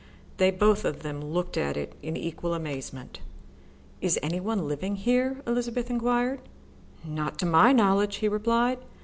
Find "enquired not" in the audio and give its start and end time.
5.91-7.37